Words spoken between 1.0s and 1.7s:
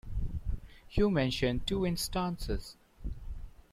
mentioned